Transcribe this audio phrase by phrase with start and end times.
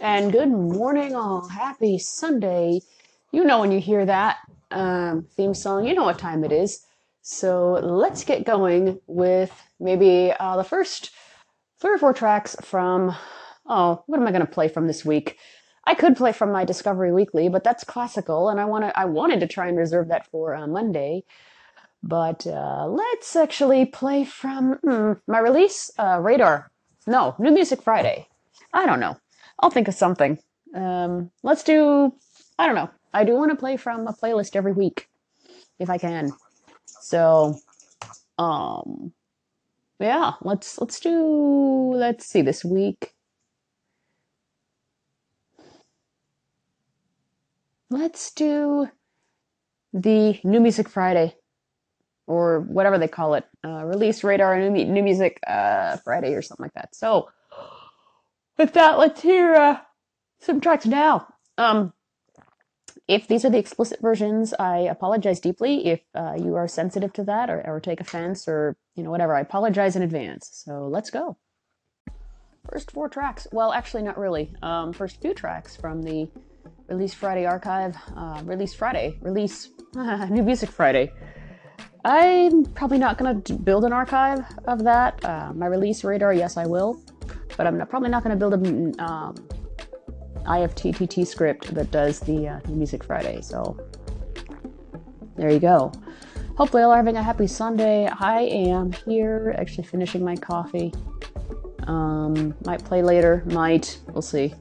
[0.00, 1.46] and good morning, all.
[1.46, 2.80] Happy Sunday.
[3.32, 4.38] You know when you hear that
[4.70, 6.84] um, theme song, you know what time it is.
[7.22, 11.10] So let's get going with maybe uh, the first
[11.80, 13.14] three or four tracks from.
[13.66, 15.38] Oh, what am I going to play from this week?
[15.84, 18.98] I could play from my Discovery Weekly, but that's classical, and I want to.
[18.98, 21.24] I wanted to try and reserve that for uh, Monday,
[22.02, 26.70] but uh, let's actually play from hmm, my release, uh, Radar.
[27.06, 28.28] No, New Music Friday.
[28.72, 29.16] I don't know.
[29.60, 30.38] I'll think of something.
[30.74, 32.12] Um, let's do.
[32.58, 32.90] I don't know.
[33.12, 35.08] I do want to play from a playlist every week,
[35.78, 36.32] if I can.
[36.86, 37.56] So,
[38.38, 39.12] um,
[39.98, 40.32] yeah.
[40.42, 41.92] Let's let's do.
[41.94, 42.42] Let's see.
[42.42, 43.12] This week.
[47.90, 48.88] Let's do
[49.92, 51.34] the New Music Friday,
[52.28, 56.62] or whatever they call it, uh, release radar new, new music uh, Friday or something
[56.62, 56.94] like that.
[56.94, 57.28] So,
[58.60, 59.80] with that, let's hear uh,
[60.38, 61.26] some tracks now.
[61.56, 61.94] Um,
[63.08, 65.86] if these are the explicit versions, I apologize deeply.
[65.86, 69.34] If uh, you are sensitive to that or, or take offense or you know whatever,
[69.34, 70.50] I apologize in advance.
[70.52, 71.38] So let's go.
[72.70, 73.48] First four tracks.
[73.50, 74.54] Well, actually, not really.
[74.62, 76.28] Um, first two tracks from the
[76.88, 77.96] Release Friday archive.
[78.14, 79.16] Uh, release Friday.
[79.22, 81.12] Release New Music Friday.
[82.04, 85.24] I'm probably not going to build an archive of that.
[85.24, 87.00] Uh, my release radar, yes, I will
[87.56, 89.34] but I'm not, probably not going to build a um,
[90.44, 93.40] IFTTT script that does the, uh, Music Friday.
[93.42, 93.78] So
[95.36, 95.92] there you go.
[96.56, 98.06] Hopefully, all are having a happy Sunday.
[98.06, 100.92] I am here, actually finishing my coffee.
[101.84, 103.98] Um, might play later, might.
[104.08, 104.54] We'll see.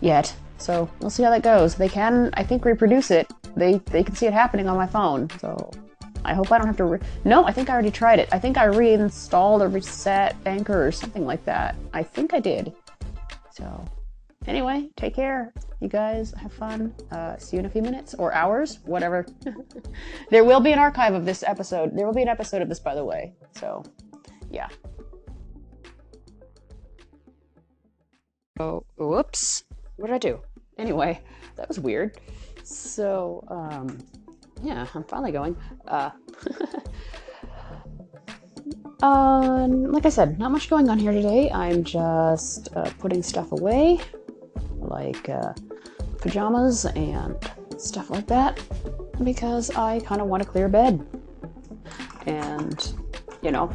[0.00, 0.32] yet.
[0.58, 1.76] So we'll see how that goes.
[1.76, 3.30] They can, I think, reproduce it.
[3.56, 5.30] They they can see it happening on my phone.
[5.40, 5.70] So
[6.24, 6.98] I hope I don't have to.
[7.24, 8.28] No, I think I already tried it.
[8.32, 11.76] I think I reinstalled or reset Anchor or something like that.
[11.92, 12.74] I think I did.
[13.50, 13.84] So
[14.46, 15.52] anyway, take care.
[15.80, 16.92] You guys have fun.
[17.12, 19.26] Uh, see you in a few minutes or hours, whatever.
[20.30, 21.96] there will be an archive of this episode.
[21.96, 23.32] There will be an episode of this, by the way.
[23.52, 23.84] So,
[24.50, 24.68] yeah.
[28.58, 29.64] Oh, whoops.
[29.98, 30.40] What did I do?
[30.78, 31.20] Anyway,
[31.56, 32.18] that was weird.
[32.62, 33.98] So, um,
[34.62, 35.56] yeah, I'm finally going.
[35.88, 36.10] Uh,
[39.04, 41.50] um, like I said, not much going on here today.
[41.50, 43.98] I'm just uh, putting stuff away,
[44.76, 45.52] like uh,
[46.18, 47.36] pajamas and
[47.76, 48.62] stuff like that,
[49.24, 51.04] because I kind of want a clear bed.
[52.26, 52.92] And,
[53.42, 53.74] you know,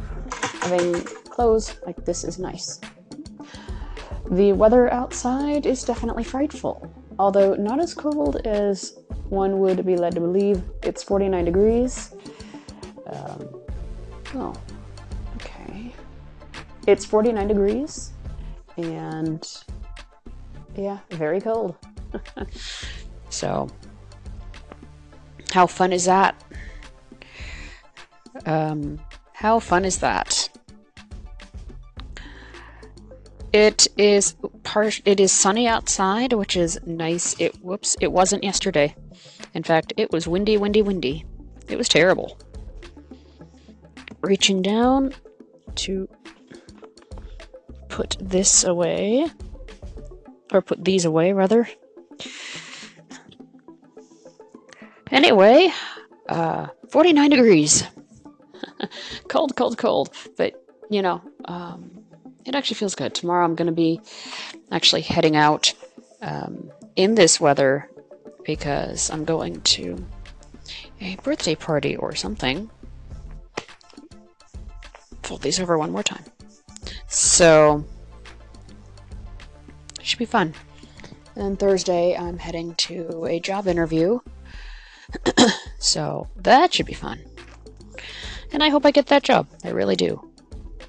[0.62, 2.80] having clothes like this is nice.
[4.30, 8.98] The weather outside is definitely frightful, although not as cold as
[9.28, 10.62] one would be led to believe.
[10.82, 12.14] It's 49 degrees.
[13.06, 13.48] Um,
[14.34, 14.54] oh,
[15.36, 15.92] okay.
[16.86, 18.12] It's 49 degrees,
[18.76, 19.46] and
[20.74, 21.76] yeah, very cold.
[23.28, 23.68] so,
[25.52, 26.34] how fun is that?
[28.46, 28.98] Um,
[29.32, 30.43] how fun is that?
[33.54, 34.34] It is
[34.64, 35.00] part.
[35.04, 37.36] It is sunny outside, which is nice.
[37.38, 37.96] It whoops.
[38.00, 38.96] It wasn't yesterday.
[39.54, 41.24] In fact, it was windy, windy, windy.
[41.68, 42.36] It was terrible.
[44.22, 45.14] Reaching down
[45.76, 46.08] to
[47.88, 49.30] put this away,
[50.52, 51.68] or put these away rather.
[55.12, 55.72] Anyway,
[56.28, 57.84] uh, 49 degrees.
[59.28, 60.12] cold, cold, cold.
[60.36, 61.93] But, you know, um,
[62.44, 63.14] it actually feels good.
[63.14, 64.00] Tomorrow I'm going to be
[64.70, 65.72] actually heading out
[66.22, 67.90] um, in this weather
[68.44, 70.04] because I'm going to
[71.00, 72.70] a birthday party or something.
[75.22, 76.24] Fold these over one more time.
[77.08, 77.84] So,
[80.02, 80.54] should be fun.
[81.36, 84.20] And Thursday, I'm heading to a job interview.
[85.78, 87.20] so that should be fun.
[88.52, 89.48] And I hope I get that job.
[89.64, 90.33] I really do.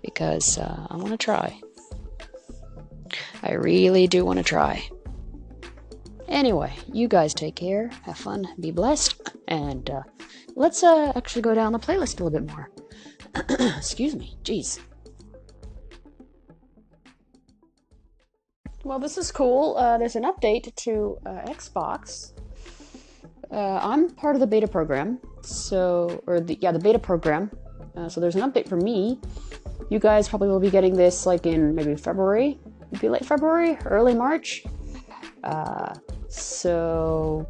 [0.06, 1.60] Because uh, I want to try.
[3.44, 4.88] I really do want to try.
[6.28, 9.16] Anyway, you guys take care, have fun, be blessed,
[9.48, 10.02] and uh,
[10.56, 12.70] let's uh, actually go down the playlist a little bit more.
[13.78, 14.80] Excuse me, jeez.
[18.84, 19.78] Well, this is cool.
[19.78, 22.34] Uh, there's an update to uh, Xbox.
[23.52, 27.52] Uh, I'm part of the beta program, so or the yeah the beta program.
[27.96, 29.20] Uh, so there's an update for me.
[29.90, 32.60] You guys probably will be getting this like in maybe February,
[32.92, 34.64] maybe late February, early March.
[35.44, 35.94] Uh,
[36.28, 37.48] so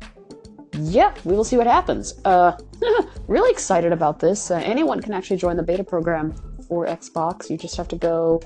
[0.80, 2.16] yeah, we will see what happens.
[2.26, 2.58] Uh,
[3.28, 4.52] really excited about this.
[4.52, 6.34] Uh, anyone can actually join the beta program
[6.68, 7.50] for Xbox.
[7.50, 8.42] You just have to go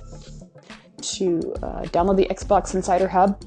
[1.02, 3.42] to uh, download the Xbox Insider Hub,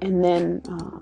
[0.00, 1.00] and then uh,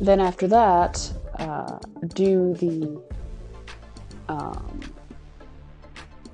[0.00, 1.78] then after that, uh,
[2.14, 3.02] do the
[4.28, 4.80] um,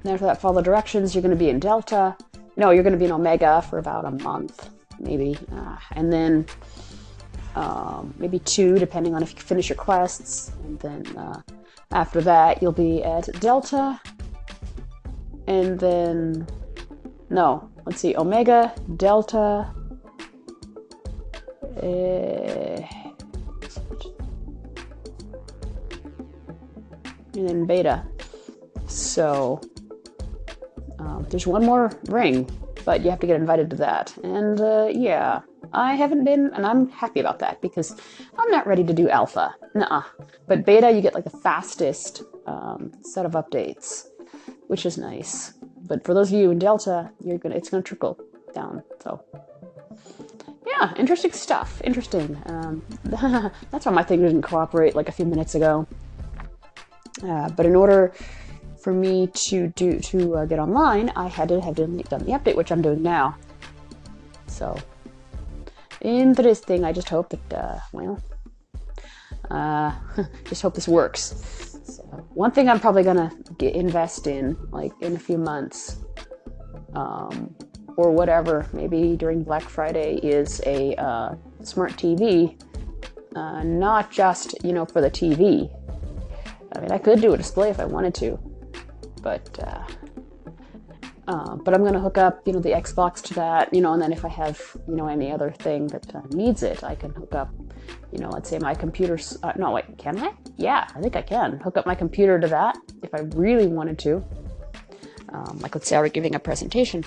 [0.02, 1.14] then after that, follow directions.
[1.14, 2.16] You're going to be in Delta.
[2.56, 6.46] No, you're going to be in Omega for about a month, maybe, uh, and then
[7.54, 10.52] um, maybe two, depending on if you finish your quests.
[10.64, 11.42] And then uh,
[11.92, 14.00] after that, you'll be at Delta,
[15.46, 16.46] and then
[17.28, 19.72] no, let's see, Omega, Delta,
[21.82, 22.86] uh,
[27.34, 28.04] and then Beta.
[28.86, 29.60] So
[31.00, 32.48] um, there's one more ring,
[32.84, 34.16] but you have to get invited to that.
[34.22, 35.40] And uh, yeah,
[35.72, 37.96] I haven't been, and I'm happy about that because
[38.38, 39.54] I'm not ready to do alpha.
[39.74, 40.02] Nuh-uh.
[40.46, 44.06] But beta, you get like the fastest um, set of updates
[44.70, 45.54] which is nice.
[45.88, 48.16] But for those of you in Delta, you're gonna it's gonna trickle
[48.54, 48.84] down.
[49.02, 49.20] So
[50.64, 51.82] yeah, interesting stuff.
[51.82, 52.40] Interesting.
[52.46, 52.80] Um,
[53.72, 55.88] that's why my thing didn't cooperate like a few minutes ago.
[57.26, 58.12] Uh, but in order
[58.80, 62.56] for me to do to uh, get online, I had to have done the, update,
[62.56, 63.36] which I'm doing now.
[64.46, 64.76] So
[66.00, 66.84] interesting.
[66.84, 68.22] I just hope that uh, well,
[69.50, 69.92] uh,
[70.44, 71.78] just hope this works.
[71.84, 72.02] So
[72.34, 75.98] one thing I'm probably gonna get, invest in, like in a few months,
[76.94, 77.54] um,
[77.96, 82.60] or whatever, maybe during Black Friday, is a uh, smart TV.
[83.36, 85.70] Uh, not just you know for the TV.
[86.74, 88.38] I mean, I could do a display if I wanted to,
[89.22, 89.84] but uh,
[91.28, 94.02] uh, but I'm gonna hook up you know the Xbox to that, you know, and
[94.02, 97.10] then if I have you know any other thing that uh, needs it, I can
[97.12, 97.50] hook up
[98.12, 100.32] you know, let's say my computer's, uh, no, wait, can I?
[100.56, 103.98] Yeah, I think I can hook up my computer to that if I really wanted
[104.00, 104.24] to.
[105.32, 107.04] Um, like, let's say I were giving a presentation.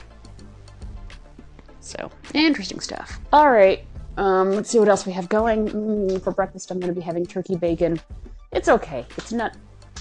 [1.82, 3.20] So, interesting stuff.
[3.34, 3.86] All right,
[4.16, 5.68] um, let's see what else we have going.
[5.68, 8.00] Mm, for breakfast, I'm to be having turkey bacon.
[8.54, 9.06] It's okay.
[9.18, 9.58] It's not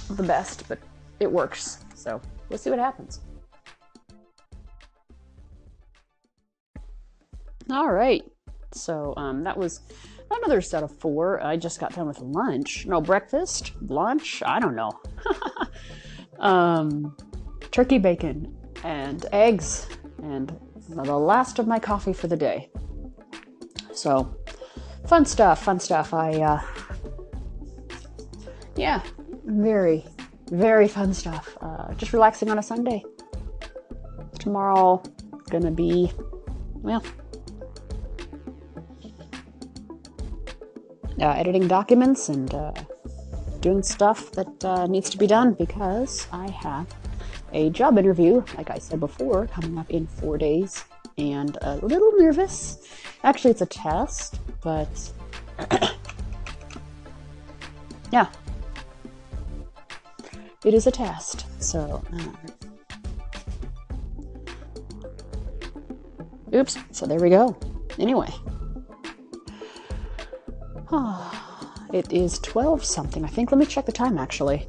[0.09, 0.79] the best, but
[1.19, 1.82] it works.
[2.03, 3.21] So, we'll see what happens.
[7.71, 8.25] All right.
[8.73, 9.81] So, um, that was
[10.31, 11.41] another set of four.
[11.45, 12.87] I just got done with lunch.
[12.87, 14.91] No, breakfast, lunch, I don't know.
[16.41, 17.17] um,
[17.71, 18.53] turkey bacon
[18.83, 19.87] and eggs
[20.23, 20.59] and
[20.89, 22.69] the last of my coffee for the day.
[23.95, 24.37] So,
[25.07, 26.13] fun stuff, fun stuff.
[26.13, 26.61] I, uh,
[28.75, 29.03] yeah,
[29.45, 30.05] very,
[30.53, 31.57] very fun stuff.
[31.61, 33.03] Uh, just relaxing on a Sunday.
[34.39, 35.03] Tomorrow,
[35.49, 36.13] gonna be,
[36.75, 37.03] well,
[41.21, 42.73] uh, editing documents and uh,
[43.61, 46.87] doing stuff that uh, needs to be done because I have
[47.53, 50.85] a job interview, like I said before, coming up in four days,
[51.17, 52.79] and a little nervous.
[53.25, 55.13] Actually, it's a test, but
[58.13, 58.27] yeah,
[60.65, 61.47] it is a test.
[61.63, 62.37] So, um,
[66.55, 66.77] oops.
[66.91, 67.57] So there we go.
[67.99, 68.29] Anyway.
[71.93, 73.51] it is 12 something, I think.
[73.51, 74.69] Let me check the time actually.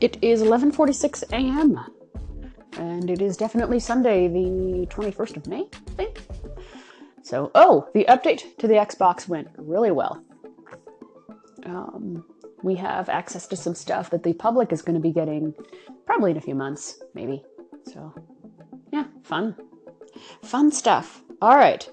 [0.00, 1.80] It is 11:46 a.m.
[2.78, 6.20] And it is definitely Sunday, the 21st of May, I think.
[7.22, 10.22] So, oh, the update to the Xbox went really well.
[11.64, 12.24] Um,
[12.66, 15.54] we have access to some stuff that the public is going to be getting
[16.04, 17.44] probably in a few months, maybe.
[17.84, 18.12] So,
[18.92, 19.54] yeah, fun.
[20.42, 21.22] Fun stuff.
[21.40, 21.88] All right.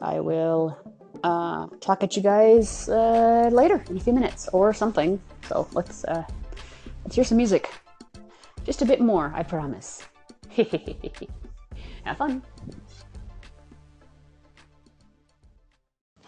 [0.00, 0.78] I will
[1.24, 5.20] uh, talk at you guys uh, later in a few minutes or something.
[5.48, 6.24] So let's uh,
[7.02, 7.68] let's hear some music.
[8.62, 10.04] Just a bit more, I promise.
[12.04, 12.42] Have fun.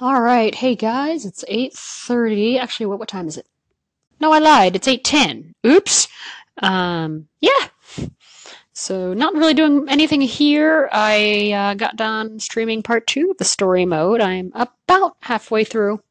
[0.01, 2.59] All right, hey guys, it's 8:30.
[2.59, 3.47] Actually, what what time is it?
[4.25, 4.75] No, I lied.
[4.75, 5.53] It's 8:10.
[5.67, 6.09] Oops.
[6.63, 7.69] Um, yeah.
[8.73, 10.89] So not really doing anything here.
[10.91, 14.23] I uh, got done streaming part 2 of the story mode.
[14.23, 16.03] I'm about halfway through.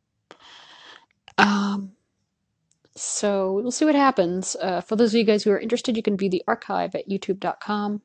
[1.39, 1.93] Um
[2.95, 4.55] so we'll see what happens.
[4.61, 7.09] Uh, for those of you guys who are interested, you can view the archive at
[7.09, 8.03] youtube.com.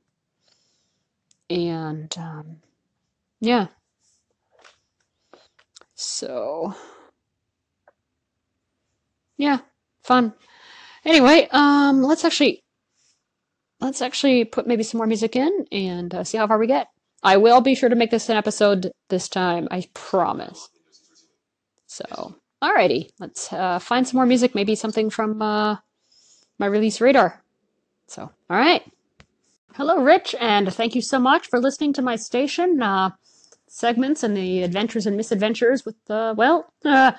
[1.51, 2.63] And um,
[3.41, 3.67] yeah.
[5.95, 6.75] So
[9.39, 9.61] yeah,
[10.09, 10.35] fun.
[11.05, 12.65] Anyway, um, let's actually
[13.81, 16.89] let's actually put maybe some more music in and uh, see how far we get.
[17.23, 19.69] I will be sure to make this an episode this time.
[19.71, 20.69] I promise.
[21.87, 22.35] So.
[22.61, 25.77] Alrighty, let's uh, find some more music, maybe something from uh,
[26.59, 27.41] my release radar.
[28.09, 28.83] So, all right.
[29.75, 33.11] Hello, Rich, and thank you so much for listening to my station uh,
[33.69, 37.13] segments and the adventures and misadventures with, uh, well, uh,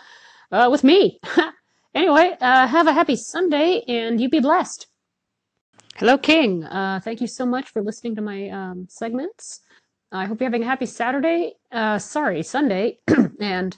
[0.51, 1.21] uh, with me.
[1.93, 4.87] anyway, have a happy Sunday, and you be blessed.
[5.95, 6.63] Hello, King.
[7.03, 9.61] thank you so much for listening to my um, segments.
[10.11, 11.53] I hope you're having a happy Saturday.
[11.97, 12.99] sorry, Sunday,
[13.39, 13.77] and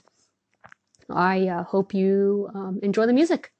[1.10, 3.52] I uh, hope you um, enjoy the music.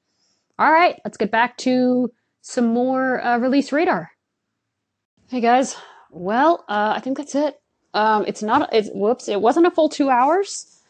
[0.59, 4.11] All right, let's get back to some more uh, release radar.
[5.29, 5.77] Hey guys,
[6.11, 7.61] well, uh, I think that's it.
[7.95, 10.82] Um, it's not, it's, whoops, it wasn't a full two hours,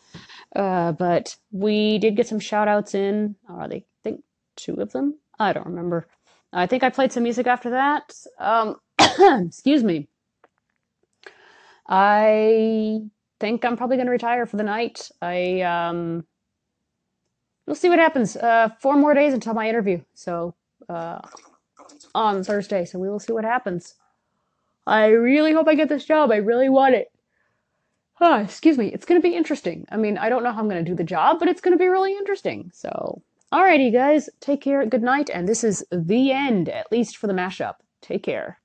[0.54, 3.36] uh, but we did get some shout outs in.
[3.48, 4.22] Are they, I think
[4.56, 5.18] two of them?
[5.38, 6.06] I don't remember.
[6.52, 8.12] I think I played some music after that.
[8.38, 8.76] Um,
[9.46, 10.08] excuse me.
[11.88, 13.00] I
[13.40, 15.10] think I'm probably going to retire for the night.
[15.20, 16.24] I, um,
[17.66, 18.36] we'll see what happens.
[18.36, 20.00] Uh, four more days until my interview.
[20.14, 20.54] So
[20.88, 21.20] uh,
[22.14, 22.84] on Thursday.
[22.84, 23.94] So we will see what happens.
[24.86, 26.30] I really hope I get this job.
[26.30, 27.11] I really want it.
[28.24, 28.86] Oh, excuse me.
[28.86, 29.84] It's going to be interesting.
[29.90, 31.76] I mean, I don't know how I'm going to do the job, but it's going
[31.76, 32.70] to be really interesting.
[32.72, 33.20] So,
[33.52, 34.30] alrighty, guys.
[34.38, 34.86] Take care.
[34.86, 35.28] Good night.
[35.28, 37.74] And this is the end, at least for the mashup.
[38.00, 38.60] Take care.